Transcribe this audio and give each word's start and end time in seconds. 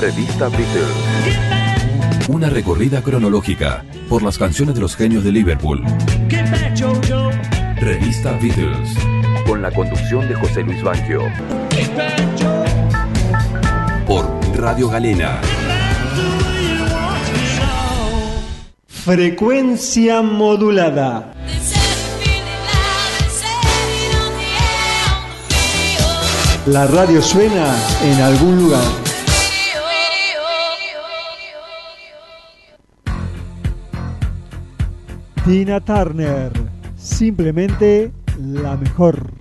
Revista 0.00 0.48
Beatles. 0.48 2.28
Una 2.28 2.48
recorrida 2.48 3.02
cronológica 3.02 3.84
por 4.08 4.22
las 4.22 4.38
canciones 4.38 4.74
de 4.74 4.80
los 4.80 4.96
genios 4.96 5.22
de 5.24 5.30
Liverpool. 5.30 5.84
Revista 7.76 8.32
Beatles. 8.40 8.96
Con 9.46 9.60
la 9.60 9.70
conducción 9.70 10.26
de 10.26 10.34
José 10.36 10.62
Luis 10.62 10.82
Banquio. 10.82 11.20
Por 14.06 14.26
Radio 14.56 14.88
Galena. 14.88 15.38
Frecuencia 18.88 20.22
modulada. 20.22 21.34
La 26.64 26.86
radio 26.86 27.20
suena 27.20 27.76
en 28.02 28.20
algún 28.22 28.56
lugar. 28.62 28.99
Tina 35.44 35.80
Turner, 35.80 36.52
simplemente 36.96 38.12
la 38.38 38.76
mejor. 38.76 39.39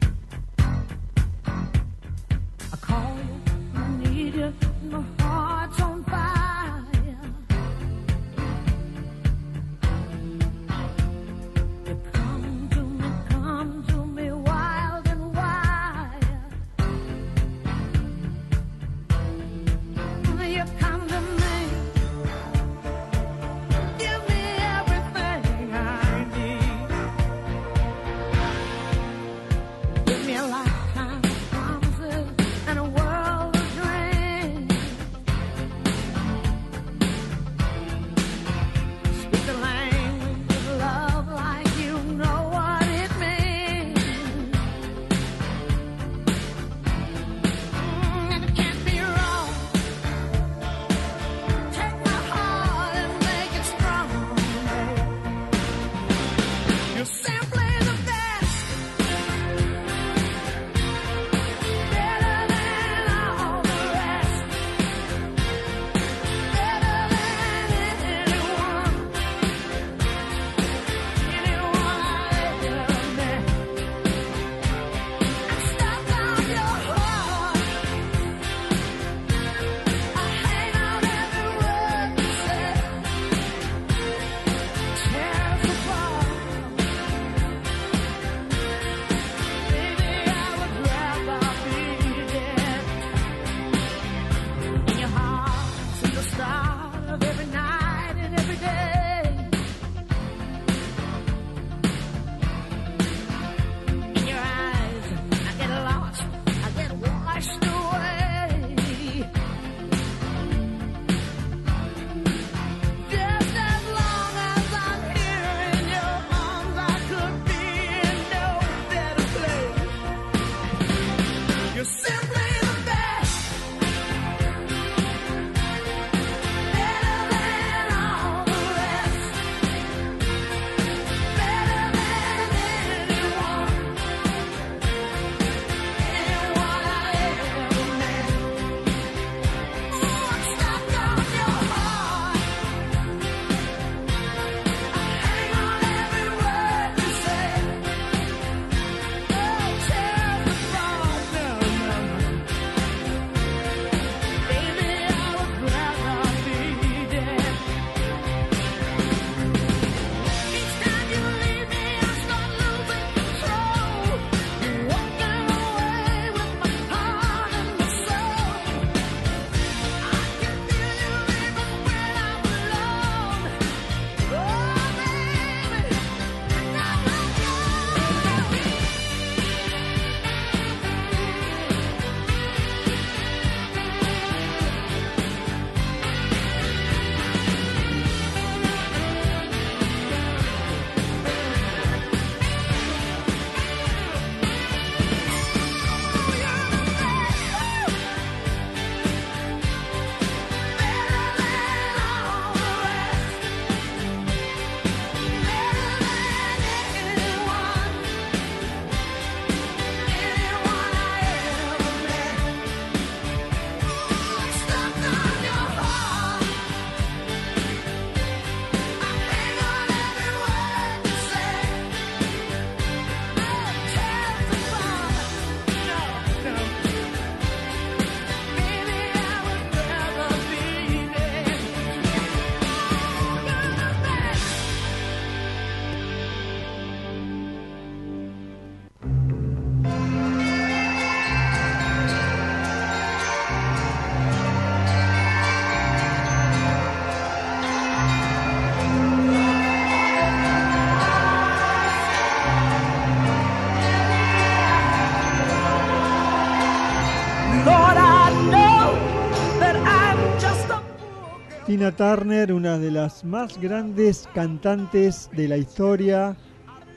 Turner, 262.00 262.54
una 262.54 262.80
de 262.80 262.92
las 262.92 263.26
más 263.26 263.60
grandes 263.60 264.26
cantantes 264.34 265.30
de 265.34 265.50
la 265.50 265.58
historia, 265.58 266.38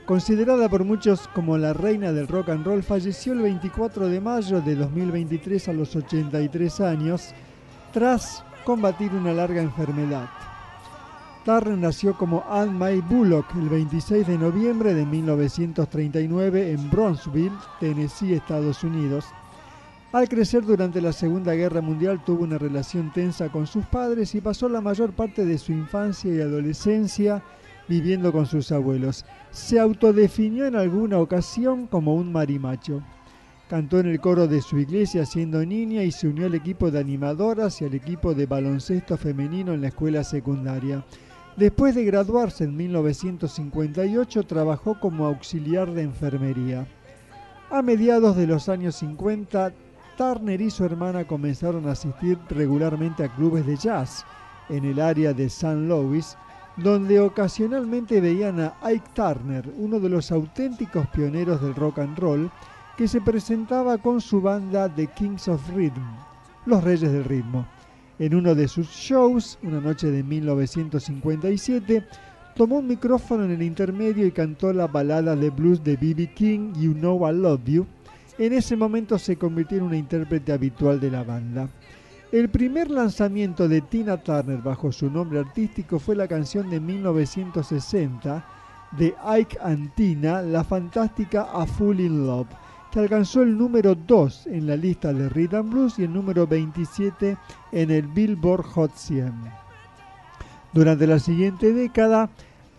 considerada 0.05 0.69
por 0.69 0.85
muchos 0.85 1.27
como 1.35 1.57
la 1.57 1.73
reina 1.73 2.13
del 2.13 2.29
rock 2.29 2.47
and 2.47 2.65
roll, 2.65 2.81
falleció 2.81 3.33
el 3.33 3.41
24 3.41 4.07
de 4.07 4.21
mayo 4.21 4.61
de 4.61 4.75
2023 4.75 5.67
a 5.67 5.73
los 5.73 5.93
83 5.93 6.79
años 6.79 7.33
tras 7.91 8.45
combatir 8.63 9.13
una 9.13 9.33
larga 9.33 9.61
enfermedad. 9.61 10.29
Turner 11.43 11.77
nació 11.77 12.17
como 12.17 12.45
Anne 12.49 12.71
May 12.71 13.01
Bullock 13.01 13.53
el 13.55 13.67
26 13.67 14.25
de 14.25 14.37
noviembre 14.37 14.93
de 14.93 15.05
1939 15.05 16.71
en 16.71 16.89
Bronzeville, 16.89 17.51
Tennessee, 17.81 18.35
Estados 18.35 18.85
Unidos. 18.85 19.25
Al 20.13 20.29
crecer 20.29 20.63
durante 20.63 21.01
la 21.01 21.11
Segunda 21.11 21.55
Guerra 21.55 21.81
Mundial 21.81 22.23
tuvo 22.23 22.43
una 22.43 22.59
relación 22.59 23.11
tensa 23.11 23.49
con 23.49 23.65
sus 23.65 23.83
padres 23.87 24.35
y 24.35 24.41
pasó 24.41 24.69
la 24.69 24.79
mayor 24.79 25.13
parte 25.13 25.43
de 25.43 25.57
su 25.57 25.71
infancia 25.71 26.31
y 26.31 26.39
adolescencia 26.39 27.41
viviendo 27.87 28.31
con 28.31 28.45
sus 28.45 28.71
abuelos. 28.71 29.25
Se 29.49 29.79
autodefinió 29.79 30.67
en 30.67 30.75
alguna 30.75 31.17
ocasión 31.17 31.87
como 31.87 32.13
un 32.13 32.31
marimacho. 32.31 33.01
Cantó 33.67 33.99
en 33.99 34.05
el 34.05 34.19
coro 34.19 34.47
de 34.47 34.61
su 34.61 34.77
iglesia 34.77 35.25
siendo 35.25 35.65
niña 35.65 36.03
y 36.03 36.11
se 36.11 36.27
unió 36.27 36.45
al 36.45 36.53
equipo 36.53 36.91
de 36.91 36.99
animadoras 36.99 37.81
y 37.81 37.85
al 37.85 37.95
equipo 37.95 38.35
de 38.35 38.45
baloncesto 38.45 39.17
femenino 39.17 39.73
en 39.73 39.81
la 39.81 39.87
escuela 39.87 40.23
secundaria. 40.23 41.03
Después 41.57 41.95
de 41.95 42.05
graduarse 42.05 42.65
en 42.65 42.77
1958 42.77 44.43
trabajó 44.43 44.99
como 44.99 45.25
auxiliar 45.25 45.91
de 45.91 46.03
enfermería. 46.03 46.85
A 47.71 47.81
mediados 47.81 48.35
de 48.35 48.45
los 48.45 48.69
años 48.69 48.97
50 48.97 49.73
Turner 50.17 50.61
y 50.61 50.69
su 50.69 50.85
hermana 50.85 51.25
comenzaron 51.25 51.87
a 51.87 51.91
asistir 51.91 52.37
regularmente 52.49 53.23
a 53.23 53.33
clubes 53.35 53.65
de 53.65 53.75
jazz 53.75 54.25
en 54.69 54.85
el 54.85 54.99
área 54.99 55.33
de 55.33 55.49
San 55.49 55.87
Louis, 55.87 56.37
donde 56.77 57.19
ocasionalmente 57.19 58.21
veían 58.21 58.59
a 58.59 58.73
Ike 58.83 59.09
Turner, 59.13 59.71
uno 59.77 59.99
de 59.99 60.09
los 60.09 60.31
auténticos 60.31 61.07
pioneros 61.07 61.61
del 61.61 61.75
rock 61.75 61.99
and 61.99 62.17
roll, 62.17 62.51
que 62.97 63.07
se 63.07 63.21
presentaba 63.21 63.97
con 63.97 64.21
su 64.21 64.41
banda 64.41 64.87
The 64.87 65.07
Kings 65.07 65.47
of 65.47 65.61
Rhythm, 65.75 66.03
los 66.65 66.83
Reyes 66.83 67.11
del 67.11 67.25
Ritmo. 67.25 67.65
En 68.19 68.35
uno 68.35 68.55
de 68.55 68.67
sus 68.67 68.87
shows, 68.89 69.57
una 69.63 69.79
noche 69.79 70.11
de 70.11 70.23
1957, 70.23 72.05
tomó 72.55 72.77
un 72.77 72.87
micrófono 72.87 73.45
en 73.45 73.51
el 73.51 73.63
intermedio 73.63 74.25
y 74.25 74.31
cantó 74.31 74.71
la 74.71 74.87
balada 74.87 75.35
de 75.35 75.49
blues 75.49 75.83
de 75.83 75.97
B.B. 75.97 76.33
King, 76.33 76.73
You 76.75 76.93
Know 76.93 77.27
I 77.27 77.33
Love 77.33 77.63
You, 77.65 77.87
en 78.37 78.53
ese 78.53 78.75
momento 78.75 79.19
se 79.19 79.37
convirtió 79.37 79.77
en 79.77 79.83
una 79.83 79.97
intérprete 79.97 80.51
habitual 80.51 80.99
de 80.99 81.11
la 81.11 81.23
banda. 81.23 81.69
El 82.31 82.49
primer 82.49 82.89
lanzamiento 82.89 83.67
de 83.67 83.81
Tina 83.81 84.17
Turner 84.17 84.57
bajo 84.57 84.91
su 84.91 85.09
nombre 85.09 85.39
artístico 85.39 85.99
fue 85.99 86.15
la 86.15 86.27
canción 86.27 86.69
de 86.69 86.79
1960 86.79 88.43
de 88.97 89.13
Ike 89.23 89.57
and 89.61 89.93
Tina, 89.93 90.41
la 90.41 90.63
fantástica 90.63 91.47
A 91.53 91.65
Fool 91.65 91.99
in 91.99 92.25
Love, 92.25 92.47
que 92.91 92.99
alcanzó 92.99 93.43
el 93.43 93.57
número 93.57 93.95
2 93.95 94.47
en 94.47 94.67
la 94.67 94.75
lista 94.75 95.13
de 95.13 95.29
Rhythm 95.29 95.69
Blues 95.69 95.99
y 95.99 96.03
el 96.03 96.13
número 96.13 96.47
27 96.47 97.37
en 97.71 97.91
el 97.91 98.07
Billboard 98.07 98.63
Hot 98.63 98.95
100. 98.95 99.33
Durante 100.73 101.05
la 101.05 101.19
siguiente 101.19 101.71
década, 101.71 102.29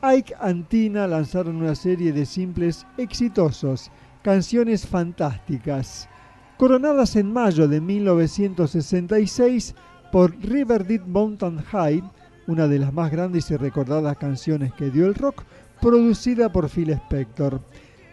Ike 0.02 0.34
and 0.40 0.66
Tina 0.68 1.06
lanzaron 1.06 1.56
una 1.56 1.74
serie 1.74 2.12
de 2.12 2.26
simples 2.26 2.86
exitosos 2.98 3.90
Canciones 4.24 4.86
Fantásticas, 4.86 6.08
coronadas 6.56 7.14
en 7.14 7.30
mayo 7.30 7.68
de 7.68 7.82
1966 7.82 9.74
por 10.10 10.34
River 10.40 10.86
Deep 10.86 11.06
Mountain 11.06 11.58
High, 11.58 12.02
una 12.46 12.66
de 12.66 12.78
las 12.78 12.90
más 12.94 13.10
grandes 13.12 13.50
y 13.50 13.56
recordadas 13.58 14.16
canciones 14.16 14.72
que 14.72 14.88
dio 14.88 15.04
el 15.04 15.14
rock, 15.14 15.42
producida 15.78 16.50
por 16.50 16.70
Phil 16.70 16.88
Spector. 16.88 17.60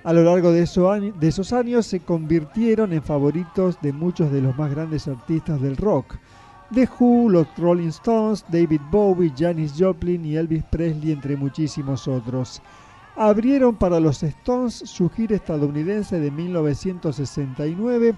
A 0.03 0.11
lo 0.11 0.25
largo 0.25 0.51
de, 0.51 0.67
de 1.17 1.27
esos 1.29 1.53
años 1.53 1.85
se 1.85 2.01
convirtieron 2.01 2.91
en 2.91 3.03
favoritos 3.03 3.77
de 3.81 3.93
muchos 3.93 4.33
de 4.33 4.41
los 4.41 4.57
más 4.57 4.69
grandes 4.69 5.07
artistas 5.07 5.61
del 5.61 5.77
rock. 5.77 6.17
The 6.73 6.89
Who, 6.99 7.29
los 7.29 7.47
Rolling 7.57 7.87
Stones, 7.87 8.43
David 8.49 8.81
Bowie, 8.91 9.31
Janis 9.37 9.75
Joplin 9.79 10.25
y 10.25 10.35
Elvis 10.35 10.65
Presley, 10.65 11.13
entre 11.13 11.37
muchísimos 11.37 12.05
otros 12.09 12.61
abrieron 13.15 13.75
para 13.75 13.99
los 13.99 14.23
Stones 14.23 14.73
su 14.73 15.09
gira 15.09 15.35
estadounidense 15.35 16.19
de 16.19 16.31
1969 16.31 18.15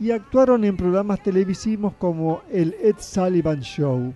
y 0.00 0.10
actuaron 0.10 0.64
en 0.64 0.76
programas 0.76 1.22
televisivos 1.22 1.94
como 1.98 2.42
el 2.50 2.74
Ed 2.82 2.96
Sullivan 2.98 3.60
Show. 3.60 4.12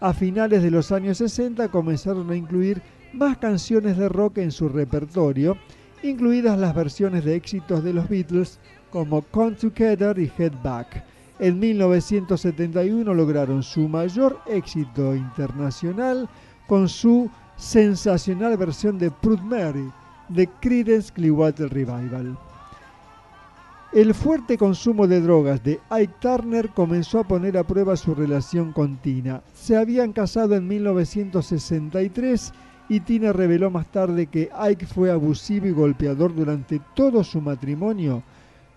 A 0.00 0.12
finales 0.14 0.62
de 0.62 0.70
los 0.70 0.92
años 0.92 1.18
60 1.18 1.68
comenzaron 1.68 2.30
a 2.30 2.36
incluir 2.36 2.82
más 3.12 3.38
canciones 3.38 3.96
de 3.96 4.08
rock 4.08 4.38
en 4.38 4.50
su 4.50 4.68
repertorio, 4.68 5.56
incluidas 6.02 6.58
las 6.58 6.74
versiones 6.74 7.24
de 7.24 7.34
éxitos 7.34 7.84
de 7.84 7.92
los 7.92 8.08
Beatles 8.08 8.58
como 8.90 9.22
Come 9.22 9.56
Together 9.56 10.18
y 10.18 10.30
Head 10.38 10.52
Back. 10.62 11.04
En 11.38 11.58
1971 11.58 13.14
lograron 13.14 13.62
su 13.62 13.88
mayor 13.88 14.40
éxito 14.46 15.14
internacional 15.14 16.28
con 16.66 16.88
su 16.88 17.30
sensacional 17.60 18.56
versión 18.56 18.98
de 18.98 19.10
Proud 19.10 19.40
Mary 19.40 19.92
de 20.30 20.48
Creedence 20.60 21.12
Clearwater 21.12 21.68
Revival. 21.68 22.38
El 23.92 24.14
fuerte 24.14 24.56
consumo 24.56 25.06
de 25.06 25.20
drogas 25.20 25.62
de 25.62 25.78
Ike 25.90 26.14
Turner 26.20 26.70
comenzó 26.70 27.18
a 27.18 27.24
poner 27.24 27.58
a 27.58 27.64
prueba 27.64 27.96
su 27.96 28.14
relación 28.14 28.72
con 28.72 28.96
Tina. 28.96 29.42
Se 29.52 29.76
habían 29.76 30.12
casado 30.12 30.54
en 30.54 30.66
1963 30.68 32.52
y 32.88 33.00
Tina 33.00 33.32
reveló 33.32 33.70
más 33.70 33.92
tarde 33.92 34.26
que 34.26 34.48
Ike 34.52 34.86
fue 34.86 35.10
abusivo 35.10 35.66
y 35.66 35.72
golpeador 35.72 36.34
durante 36.34 36.80
todo 36.94 37.22
su 37.24 37.42
matrimonio, 37.42 38.22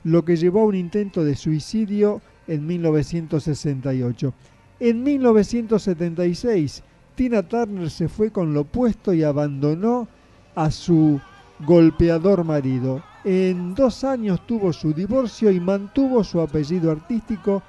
lo 0.04 0.26
que 0.26 0.36
llevó 0.36 0.62
a 0.62 0.66
un 0.66 0.76
intento 0.76 1.24
de 1.24 1.36
suicidio 1.36 2.22
en 2.48 2.68
1968. 2.68 4.34
En 4.80 5.04
1976, 5.04 6.84
Tina 7.16 7.44
Turner 7.44 7.90
se 7.90 8.08
fue 8.08 8.32
con 8.32 8.54
lo 8.54 8.62
opuesto 8.62 9.14
y 9.14 9.24
abandonó 9.24 10.08
a 10.56 10.72
su 10.72 11.20
golpeador 11.60 12.44
marido. 12.44 13.04
En 13.24 13.74
dos 13.76 14.04
años 14.04 14.46
tuvo 14.48 14.74
su 14.74 14.94
divorcio 14.94 15.52
y 15.52 15.60
mantuvo 15.60 16.24
su 16.24 16.42
apellido 16.42 16.92
artístico 16.92 17.62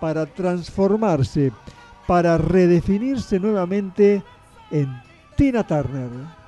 para 0.00 0.26
transformarse, 0.26 1.52
para 2.06 2.38
redefinirse 2.38 3.38
nuevamente 3.38 4.22
en 4.70 4.88
Tina 5.36 5.66
Turner. 5.66 6.41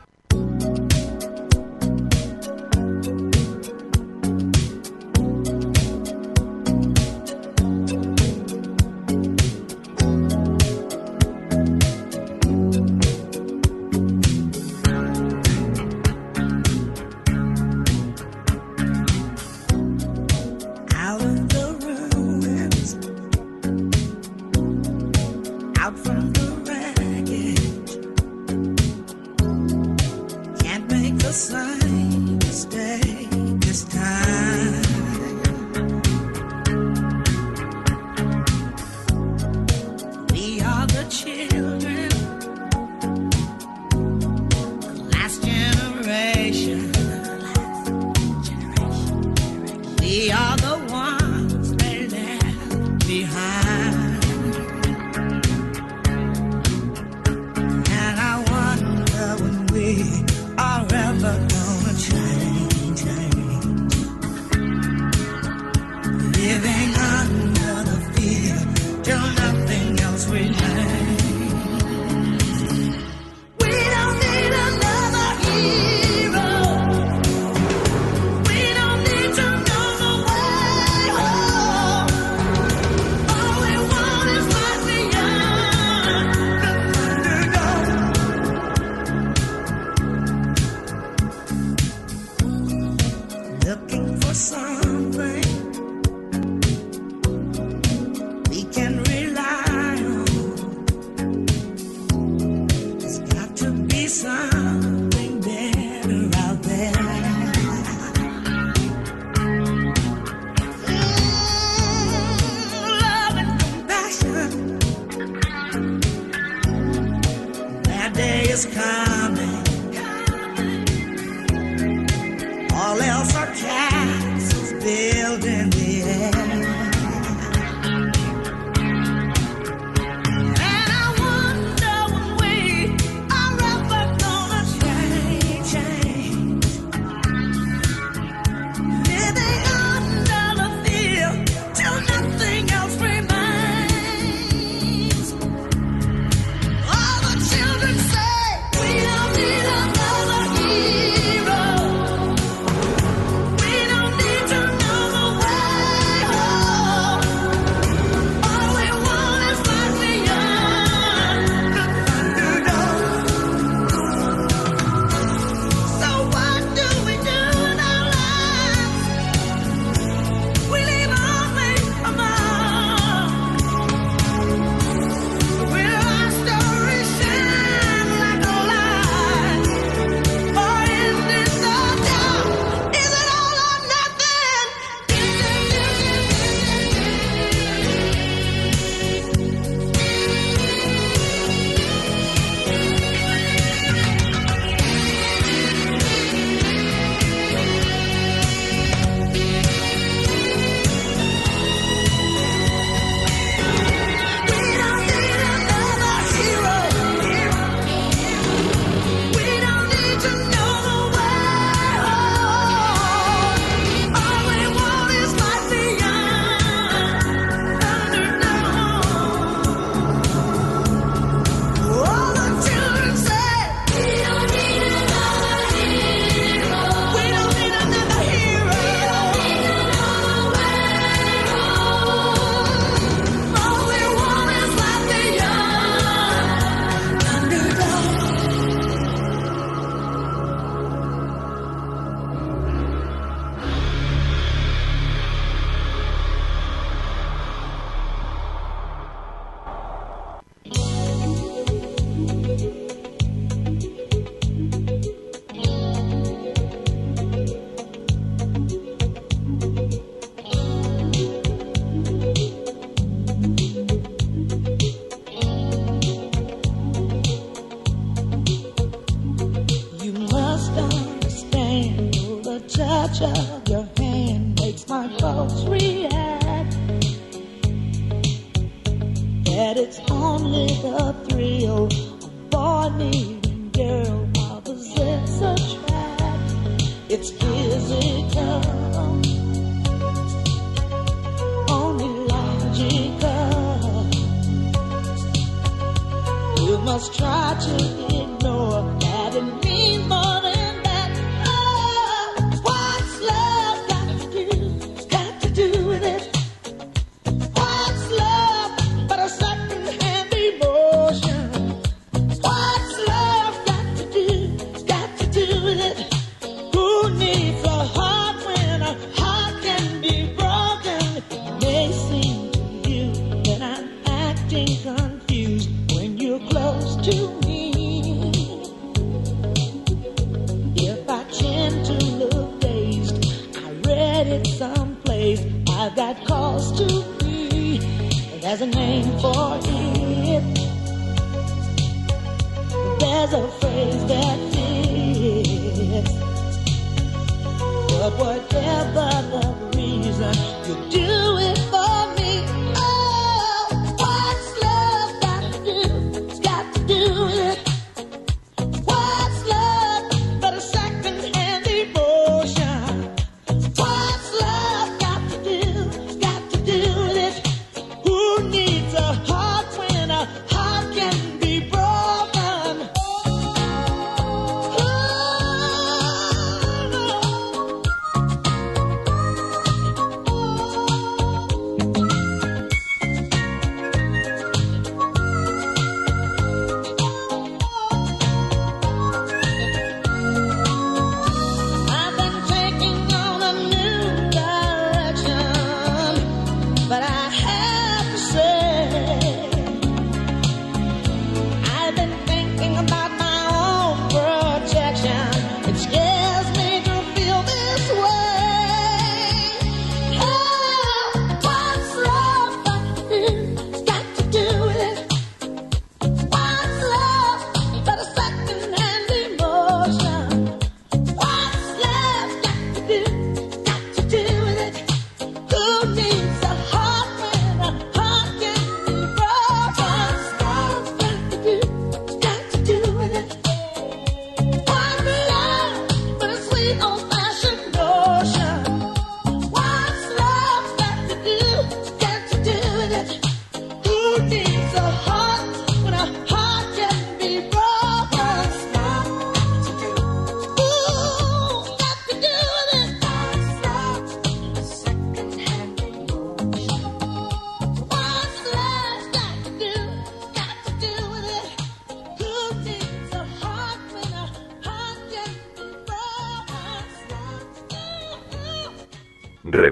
his 118.54 118.66
kind. 118.66 119.13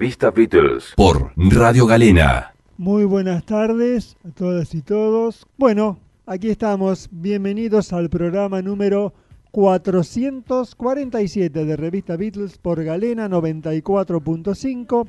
Revista 0.02 0.32
Beatles 0.32 0.94
por 0.96 1.30
Radio 1.36 1.86
Galena. 1.86 2.52
Muy 2.76 3.04
buenas 3.04 3.46
tardes 3.46 4.16
a 4.28 4.32
todas 4.32 4.74
y 4.74 4.82
todos. 4.82 5.46
Bueno, 5.56 6.00
aquí 6.26 6.50
estamos. 6.50 7.08
Bienvenidos 7.12 7.92
al 7.92 8.10
programa 8.10 8.60
número 8.62 9.14
447 9.52 11.64
de 11.64 11.76
Revista 11.76 12.16
Beatles 12.16 12.58
por 12.58 12.82
Galena 12.82 13.28
94.5 13.28 15.08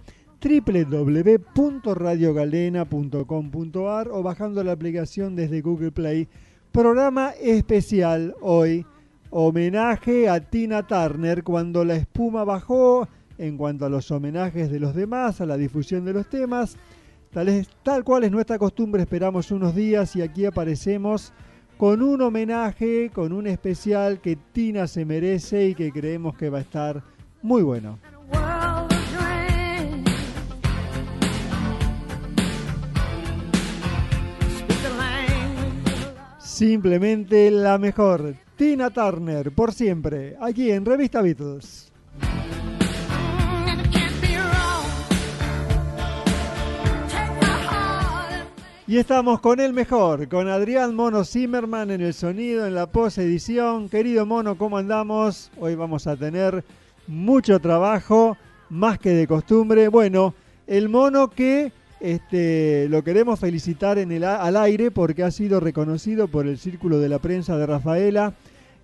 www.radiogalena.com.ar 1.56 4.10
o 4.12 4.21
bajando 4.21 4.63
la 4.63 4.73
aplicación 4.73 5.36
desde 5.36 5.62
Google 5.62 5.91
Play. 5.91 6.27
Programa 6.71 7.32
especial 7.41 8.36
hoy, 8.41 8.86
homenaje 9.32 10.29
a 10.29 10.39
Tina 10.39 10.86
Turner 10.86 11.43
cuando 11.43 11.84
la 11.84 11.95
espuma 11.95 12.43
bajó 12.43 13.08
en 13.37 13.57
cuanto 13.57 13.85
a 13.85 13.89
los 13.89 14.11
homenajes 14.11 14.71
de 14.71 14.79
los 14.79 14.95
demás, 14.95 15.41
a 15.41 15.45
la 15.45 15.57
difusión 15.57 16.05
de 16.05 16.13
los 16.13 16.27
temas. 16.27 16.77
Tal, 17.83 18.03
cual 18.03 18.23
es 18.25 18.31
nuestra 18.31 18.59
costumbre, 18.59 19.01
esperamos 19.01 19.49
unos 19.49 19.73
días 19.73 20.15
y 20.15 20.21
aquí 20.21 20.45
aparecemos 20.45 21.33
con 21.77 22.03
un 22.03 22.21
homenaje, 22.21 23.09
con 23.11 23.33
un 23.33 23.47
especial 23.47 24.21
que 24.21 24.35
Tina 24.35 24.85
se 24.85 25.03
merece 25.03 25.69
y 25.69 25.75
que 25.75 25.91
creemos 25.91 26.37
que 26.37 26.51
va 26.51 26.59
a 26.59 26.61
estar 26.61 27.03
muy 27.41 27.63
bueno. 27.63 27.97
Simplemente 36.37 37.49
la 37.49 37.79
mejor, 37.79 38.35
Tina 38.55 38.91
Turner, 38.91 39.51
por 39.51 39.73
siempre, 39.73 40.37
aquí 40.39 40.71
en 40.71 40.85
Revista 40.85 41.23
Beatles. 41.23 41.92
Y 48.85 48.97
estamos 48.97 49.39
con 49.39 49.61
el 49.61 49.71
mejor, 49.71 50.27
con 50.27 50.49
Adrián 50.49 50.93
Mono 50.93 51.23
Zimmerman 51.23 51.89
en 51.89 52.01
el 52.01 52.13
sonido, 52.13 52.67
en 52.67 52.75
la 52.75 52.85
post-edición. 52.85 53.87
Querido 53.87 54.25
Mono, 54.25 54.57
¿cómo 54.57 54.77
andamos? 54.77 55.51
Hoy 55.57 55.75
vamos 55.75 56.05
a 56.05 56.17
tener 56.17 56.65
mucho 57.07 57.59
trabajo, 57.59 58.35
más 58.69 58.99
que 58.99 59.11
de 59.11 59.25
costumbre. 59.25 59.87
Bueno, 59.87 60.35
el 60.67 60.89
Mono 60.89 61.29
que 61.29 61.71
este, 62.01 62.89
lo 62.89 63.05
queremos 63.05 63.39
felicitar 63.39 63.97
en 63.99 64.11
el, 64.11 64.25
al 64.25 64.57
aire 64.57 64.91
porque 64.91 65.23
ha 65.23 65.31
sido 65.31 65.61
reconocido 65.61 66.27
por 66.27 66.45
el 66.45 66.57
Círculo 66.57 66.99
de 66.99 67.07
la 67.07 67.19
Prensa 67.19 67.57
de 67.57 67.65
Rafaela 67.65 68.33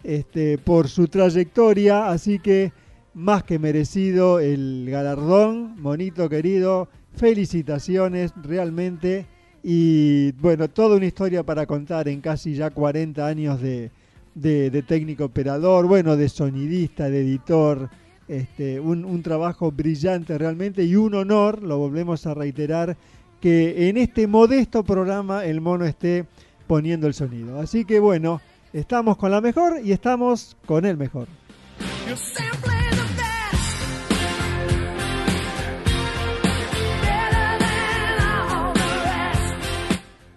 este, 0.06 0.58
por 0.58 0.88
su 0.88 1.10
trayectoria, 1.10 2.08
así 2.08 2.40
que 2.40 2.72
más 3.14 3.44
que 3.44 3.60
merecido 3.60 4.40
el 4.40 4.88
galardón, 4.90 5.76
monito 5.82 6.30
querido, 6.30 6.88
felicitaciones 7.18 8.32
realmente 8.42 9.26
y 9.64 10.32
bueno, 10.34 10.70
toda 10.70 10.98
una 10.98 11.06
historia 11.06 11.44
para 11.44 11.66
contar 11.66 12.08
en 12.08 12.22
casi 12.22 12.56
ya 12.56 12.70
40 12.70 13.26
años 13.26 13.62
de, 13.62 13.92
de, 14.36 14.84
técnico 14.84 15.26
operador, 15.26 15.88
bueno, 15.88 16.16
de 16.16 16.30
sonidista, 16.30 17.10
de 17.10 17.22
editor, 17.22 17.90
este, 18.28 18.80
un, 18.80 19.06
un, 19.06 19.22
trabajo 19.24 19.72
brillante 19.72 20.38
realmente 20.38 20.84
y 20.84 20.96
un 20.96 21.16
honor, 21.16 21.64
lo 21.64 21.78
volvemos 21.78 22.26
a 22.28 22.34
reiterar, 22.34 22.96
que 23.42 23.90
en 23.90 23.98
este 23.98 24.28
modesto 24.28 24.84
programa 24.84 25.46
el 25.46 25.62
mono 25.62 25.86
esté 25.86 26.26
poniendo 26.68 27.08
el 27.08 27.14
sonido. 27.14 27.60
Así 27.60 27.86
que 27.86 28.00
bueno, 28.00 28.42
estamos 28.74 29.18
con 29.18 29.32
la 29.32 29.42
mejor 29.42 29.82
y 29.84 29.92
estamos 29.92 30.56
con 30.66 30.86
el 30.86 30.98
mejor. 30.98 31.28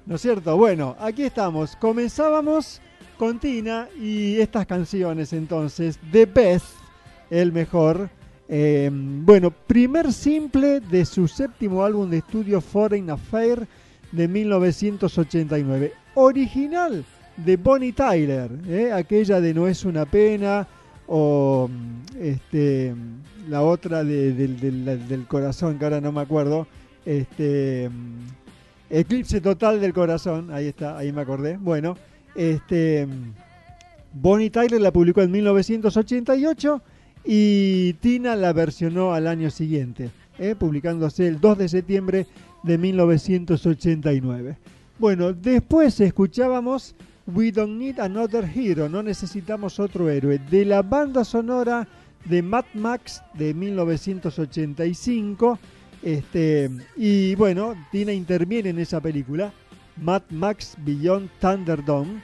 ¿No 0.05 0.17
es 0.17 0.21
cierto? 0.21 0.57
Bueno, 0.57 0.97
aquí 0.99 1.23
estamos. 1.23 1.77
Comenzábamos 1.77 2.81
con 3.17 3.39
Tina 3.39 3.89
y 4.01 4.41
estas 4.41 4.67
canciones 4.67 5.33
entonces. 5.33 5.99
The 6.11 6.27
Best, 6.27 6.67
el 7.31 7.53
mejor. 7.53 8.11
Eh, 8.49 8.91
bueno, 8.93 9.53
primer 9.53 10.13
simple 10.13 10.81
de 10.81 11.05
su 11.05 11.29
séptimo 11.29 11.85
álbum 11.85 12.11
de 12.11 12.19
estudio 12.19 12.61
Foreign 12.61 13.11
Affair 13.11 13.67
de 14.11 14.27
1989. 14.27 15.93
Original 16.15 17.05
de 17.37 17.57
Bonnie 17.57 17.93
Tyler, 17.93 18.51
¿eh? 18.69 18.93
aquella 18.93 19.41
de 19.41 19.55
No 19.55 19.69
es 19.69 19.85
una 19.85 20.05
pena 20.05 20.67
o 21.07 21.71
este, 22.19 22.93
la 23.49 23.63
otra 23.63 24.03
de, 24.03 24.33
del 24.33 25.27
corazón, 25.29 25.79
que 25.79 25.85
ahora 25.85 26.01
no 26.01 26.11
me 26.11 26.21
acuerdo. 26.21 26.67
Este, 27.07 27.89
Eclipse 28.95 29.41
total 29.41 29.81
del 29.81 29.95
corazón, 29.95 30.51
ahí 30.53 30.67
está, 30.67 30.99
ahí 30.99 31.13
me 31.13 31.23
acordé. 31.23 31.57
Bueno, 31.57 31.97
este 32.35 33.09
Bonnie 34.13 34.51
Tyler 34.51 34.83
la 34.83 34.93
publicó 34.93 35.23
en 35.23 35.31
1988 35.31 36.83
y 37.25 37.95
Tina 37.95 38.37
la 38.37 38.53
versionó 38.53 39.15
al 39.15 39.29
año 39.29 39.49
siguiente, 39.49 40.11
¿eh? 40.39 40.55
publicándose 40.59 41.27
el 41.27 41.41
2 41.41 41.57
de 41.57 41.69
septiembre 41.71 42.27
de 42.65 42.77
1989. 42.77 44.59
Bueno, 44.99 45.33
después 45.33 45.99
escuchábamos 45.99 46.95
We 47.27 47.51
Don't 47.51 47.79
Need 47.79 47.99
Another 47.99 48.45
Hero, 48.45 48.91
no 48.91 49.03
necesitamos 49.03 49.81
otro 49.81 50.11
héroe, 50.11 50.39
de 50.39 50.67
la 50.67 50.83
banda 50.83 51.25
sonora 51.25 51.89
de 52.27 52.43
Mad 52.43 52.67
Max 52.75 53.23
de 53.33 53.55
1985 53.55 55.59
este, 56.03 56.71
y 56.97 57.35
bueno, 57.37 57.75
Tina 57.91 58.13
interviene 58.13 58.71
en 58.71 58.79
esa 58.79 59.01
película, 59.01 59.53
Mad 59.97 60.23
Max 60.31 60.77
Beyond 60.85 61.31
Thunderdome. 61.41 62.21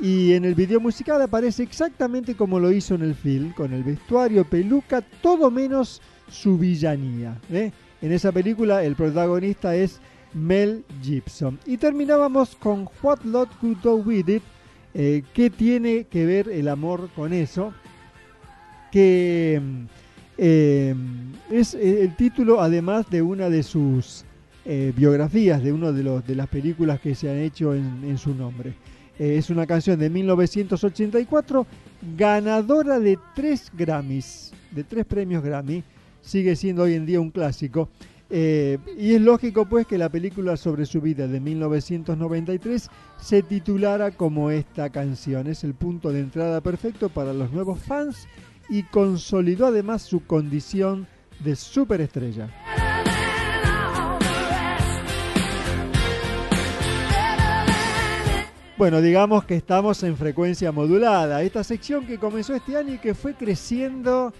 Y 0.00 0.32
en 0.32 0.44
el 0.44 0.54
video 0.54 0.80
musical 0.80 1.22
aparece 1.22 1.62
exactamente 1.62 2.34
como 2.34 2.58
lo 2.58 2.72
hizo 2.72 2.94
en 2.94 3.02
el 3.02 3.14
film, 3.14 3.52
con 3.52 3.72
el 3.72 3.84
vestuario, 3.84 4.44
peluca, 4.44 5.00
todo 5.00 5.50
menos 5.50 6.00
su 6.28 6.58
villanía. 6.58 7.38
¿eh? 7.52 7.70
En 8.00 8.12
esa 8.12 8.32
película 8.32 8.82
el 8.82 8.96
protagonista 8.96 9.76
es 9.76 10.00
Mel 10.34 10.84
Gibson. 11.02 11.58
Y 11.66 11.76
terminábamos 11.76 12.56
con 12.56 12.88
What 13.02 13.20
Lot 13.24 13.56
Could 13.58 13.78
Do 13.78 13.96
With 13.96 14.28
It. 14.28 14.42
Eh, 14.94 15.22
¿Qué 15.32 15.50
tiene 15.50 16.04
que 16.04 16.26
ver 16.26 16.48
el 16.48 16.68
amor 16.68 17.08
con 17.14 17.32
eso? 17.32 17.72
Que 18.90 19.60
eh, 20.44 20.92
es 21.52 21.74
el 21.74 22.16
título 22.16 22.60
además 22.60 23.08
de 23.08 23.22
una 23.22 23.48
de 23.48 23.62
sus 23.62 24.24
eh, 24.64 24.92
biografías, 24.96 25.62
de 25.62 25.72
una 25.72 25.92
de, 25.92 26.02
los, 26.02 26.26
de 26.26 26.34
las 26.34 26.48
películas 26.48 26.98
que 26.98 27.14
se 27.14 27.30
han 27.30 27.38
hecho 27.38 27.74
en, 27.74 28.02
en 28.04 28.18
su 28.18 28.34
nombre. 28.34 28.74
Eh, 29.20 29.36
es 29.38 29.50
una 29.50 29.68
canción 29.68 30.00
de 30.00 30.10
1984, 30.10 31.64
ganadora 32.16 32.98
de 32.98 33.20
tres 33.36 33.70
Grammys, 33.72 34.52
de 34.72 34.82
tres 34.82 35.06
premios 35.06 35.44
Grammy, 35.44 35.84
sigue 36.20 36.56
siendo 36.56 36.82
hoy 36.82 36.94
en 36.94 37.06
día 37.06 37.20
un 37.20 37.30
clásico. 37.30 37.88
Eh, 38.34 38.78
y 38.98 39.14
es 39.14 39.20
lógico 39.20 39.66
pues 39.66 39.86
que 39.86 39.98
la 39.98 40.08
película 40.08 40.56
sobre 40.56 40.86
su 40.86 41.02
vida 41.02 41.28
de 41.28 41.38
1993 41.38 42.88
se 43.20 43.42
titulara 43.42 44.10
como 44.10 44.50
esta 44.50 44.90
canción. 44.90 45.46
Es 45.46 45.62
el 45.62 45.74
punto 45.74 46.10
de 46.10 46.20
entrada 46.20 46.60
perfecto 46.62 47.10
para 47.10 47.32
los 47.32 47.52
nuevos 47.52 47.78
fans 47.78 48.26
y 48.68 48.84
consolidó 48.84 49.66
además 49.66 50.02
su 50.02 50.24
condición 50.26 51.06
de 51.40 51.56
superestrella. 51.56 52.48
Bueno, 58.82 59.00
digamos 59.00 59.44
que 59.44 59.54
estamos 59.54 60.02
en 60.02 60.16
frecuencia 60.16 60.72
modulada. 60.72 61.42
Esta 61.42 61.62
sección 61.62 62.04
que 62.04 62.18
comenzó 62.18 62.54
este 62.54 62.76
año 62.76 62.94
y 62.94 62.98
que 62.98 63.14
fue 63.14 63.34
creciendo 63.34 64.32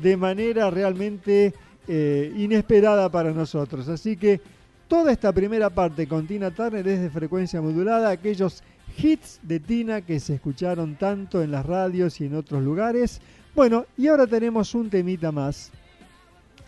de 0.00 0.16
manera 0.16 0.70
realmente 0.70 1.52
eh, 1.86 2.32
inesperada 2.36 3.10
para 3.10 3.32
nosotros. 3.32 3.88
Así 3.88 4.16
que 4.16 4.40
toda 4.88 5.12
esta 5.12 5.32
primera 5.32 5.68
parte 5.68 6.06
con 6.06 6.26
Tina 6.26 6.50
Turner 6.50 6.88
es 6.88 7.00
de 7.02 7.10
frecuencia 7.10 7.60
modulada. 7.60 8.08
Aquellos 8.10 8.62
hits 8.96 9.38
de 9.42 9.60
Tina 9.60 10.00
que 10.00 10.18
se 10.18 10.36
escucharon 10.36 10.96
tanto 10.96 11.42
en 11.42 11.50
las 11.50 11.66
radios 11.66 12.20
y 12.20 12.24
en 12.26 12.36
otros 12.36 12.62
lugares. 12.62 13.20
Bueno, 13.54 13.86
y 13.96 14.06
ahora 14.06 14.26
tenemos 14.26 14.74
un 14.74 14.90
temita 14.90 15.32
más, 15.32 15.72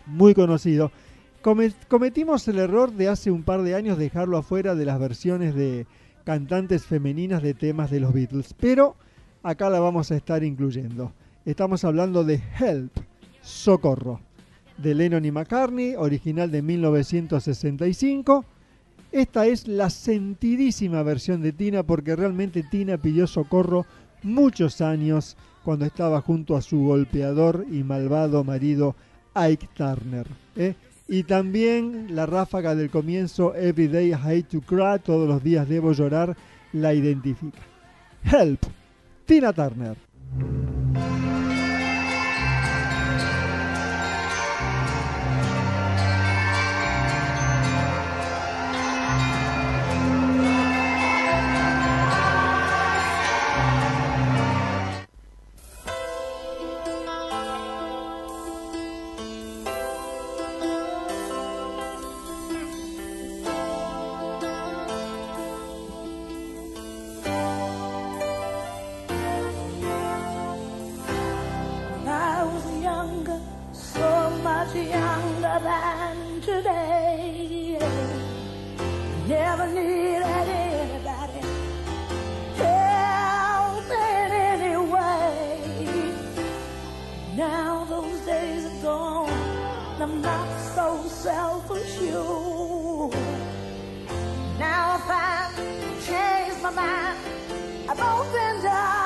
muy 0.06 0.34
conocido. 0.34 0.90
Cometimos 1.88 2.46
el 2.48 2.58
error 2.58 2.92
de 2.92 3.08
hace 3.08 3.30
un 3.30 3.44
par 3.44 3.62
de 3.62 3.74
años 3.74 3.98
dejarlo 3.98 4.36
afuera 4.36 4.74
de 4.74 4.84
las 4.84 4.98
versiones 4.98 5.54
de 5.54 5.86
cantantes 6.24 6.84
femeninas 6.84 7.42
de 7.42 7.54
temas 7.54 7.90
de 7.90 8.00
los 8.00 8.12
Beatles, 8.12 8.54
pero 8.58 8.96
acá 9.42 9.70
la 9.70 9.80
vamos 9.80 10.10
a 10.10 10.16
estar 10.16 10.42
incluyendo. 10.44 11.12
Estamos 11.44 11.84
hablando 11.84 12.24
de 12.24 12.40
Help, 12.58 12.92
Socorro, 13.42 14.20
de 14.76 14.94
Lennon 14.94 15.24
y 15.24 15.30
McCartney, 15.30 15.94
original 15.96 16.50
de 16.50 16.62
1965. 16.62 18.44
Esta 19.12 19.46
es 19.46 19.68
la 19.68 19.90
sentidísima 19.90 21.02
versión 21.02 21.42
de 21.42 21.52
Tina 21.52 21.82
porque 21.82 22.16
realmente 22.16 22.62
Tina 22.62 22.98
pidió 22.98 23.26
socorro 23.26 23.86
muchos 24.22 24.80
años 24.80 25.36
cuando 25.64 25.84
estaba 25.84 26.20
junto 26.20 26.56
a 26.56 26.62
su 26.62 26.84
golpeador 26.84 27.66
y 27.70 27.82
malvado 27.82 28.44
marido 28.44 28.94
Ike 29.34 29.68
Turner. 29.74 30.26
¿eh? 30.56 30.74
Y 31.08 31.24
también 31.24 32.14
la 32.14 32.26
ráfaga 32.26 32.74
del 32.74 32.90
comienzo 32.90 33.54
Every 33.54 33.88
Day 33.88 34.10
I 34.10 34.14
Hate 34.14 34.44
to 34.44 34.60
Cry, 34.60 34.98
todos 35.04 35.28
los 35.28 35.42
días 35.42 35.68
debo 35.68 35.92
llorar, 35.92 36.36
la 36.72 36.94
identifica. 36.94 37.58
Help, 38.24 38.62
Tina 39.26 39.52
Turner. 39.52 40.11
I'm 90.02 90.20
not 90.20 90.48
so 90.74 91.00
self-assured. 91.06 93.14
Now 94.58 94.96
if 94.96 95.08
I 95.08 95.52
change 96.04 96.60
my 96.60 96.70
mind, 96.70 97.18
I've 97.88 98.00
opened 98.00 98.66
up 98.66 99.01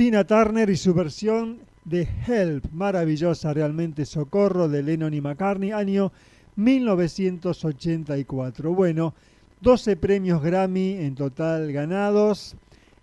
Tina 0.00 0.24
Turner 0.24 0.70
y 0.70 0.78
su 0.78 0.94
versión 0.94 1.58
de 1.84 2.08
Help, 2.26 2.72
maravillosa 2.72 3.52
realmente, 3.52 4.06
Socorro 4.06 4.66
de 4.66 4.82
Lennon 4.82 5.12
y 5.12 5.20
McCartney, 5.20 5.72
año 5.72 6.10
1984. 6.56 8.72
Bueno, 8.72 9.12
12 9.60 9.96
premios 9.96 10.42
Grammy 10.42 10.92
en 10.92 11.14
total 11.14 11.70
ganados, 11.70 12.56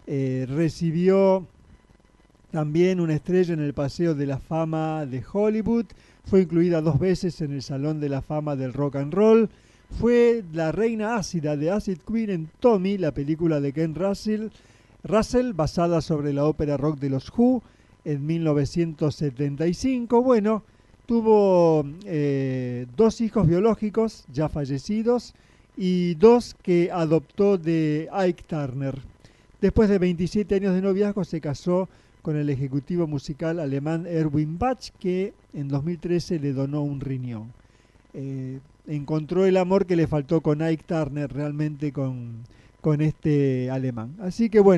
eh, 0.07 0.47
recibió 0.49 1.45
también 2.49 2.99
una 2.99 3.13
estrella 3.13 3.53
en 3.53 3.59
el 3.59 3.75
Paseo 3.75 4.15
de 4.15 4.25
la 4.25 4.39
Fama 4.39 5.05
de 5.05 5.23
Hollywood, 5.31 5.85
fue 6.25 6.41
incluida 6.41 6.81
dos 6.81 6.97
veces 6.97 7.41
en 7.41 7.51
el 7.51 7.61
Salón 7.61 7.99
de 7.99 8.09
la 8.09 8.23
Fama 8.23 8.55
del 8.55 8.73
Rock 8.73 8.95
and 8.95 9.13
Roll, 9.13 9.51
fue 9.99 10.43
la 10.51 10.71
reina 10.71 11.17
ácida 11.17 11.55
de 11.57 11.69
Acid 11.69 11.99
Queen 11.99 12.31
en 12.31 12.49
Tommy, 12.59 12.97
la 12.97 13.13
película 13.13 13.61
de 13.61 13.71
Ken 13.71 13.93
Russell, 13.93 14.47
Russell, 15.07 15.53
basada 15.53 16.01
sobre 16.01 16.33
la 16.33 16.45
ópera 16.45 16.77
rock 16.77 16.99
de 16.99 17.09
los 17.09 17.31
Who 17.35 17.63
en 18.05 18.25
1975. 18.25 20.21
Bueno, 20.21 20.63
tuvo 21.05 21.85
eh, 22.05 22.85
dos 22.95 23.21
hijos 23.21 23.47
biológicos 23.47 24.25
ya 24.31 24.49
fallecidos 24.49 25.33
y 25.75 26.15
dos 26.15 26.55
que 26.61 26.91
adoptó 26.91 27.57
de 27.57 28.09
Ike 28.11 28.43
Turner. 28.47 29.01
Después 29.61 29.89
de 29.89 29.99
27 29.99 30.55
años 30.55 30.75
de 30.75 30.81
noviazgo 30.81 31.23
se 31.23 31.41
casó 31.41 31.89
con 32.21 32.35
el 32.35 32.49
ejecutivo 32.49 33.07
musical 33.07 33.59
alemán 33.59 34.05
Erwin 34.05 34.59
Bach, 34.59 34.89
que 34.99 35.33
en 35.53 35.69
2013 35.69 36.39
le 36.39 36.53
donó 36.53 36.83
un 36.83 36.99
riñón. 36.99 37.53
Eh, 38.13 38.59
encontró 38.87 39.45
el 39.45 39.57
amor 39.57 39.85
que 39.85 39.95
le 39.95 40.07
faltó 40.07 40.41
con 40.41 40.61
Ike 40.61 40.83
Turner 40.85 41.31
realmente 41.31 41.91
con, 41.91 42.43
con 42.81 43.01
este 43.01 43.69
alemán. 43.71 44.15
Así 44.19 44.49
que 44.49 44.59
bueno. 44.59 44.75